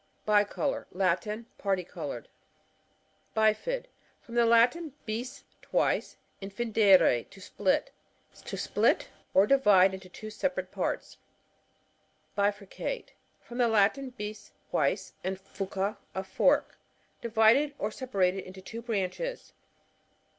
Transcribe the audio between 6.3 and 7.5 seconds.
and Jindere, to